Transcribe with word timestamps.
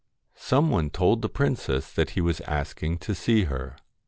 Some 0.39 0.71
one 0.71 0.89
told 0.89 1.21
the 1.21 1.29
princess 1.29 1.91
that 1.93 2.11
he 2.17 2.21
was 2.21 2.41
asking 2.47 2.97
to 3.05 3.13
see 3.13 3.43
her. 3.43 3.75